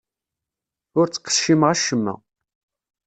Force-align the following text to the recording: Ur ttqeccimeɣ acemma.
Ur 0.99 1.05
ttqeccimeɣ 1.07 1.69
acemma. 1.73 2.13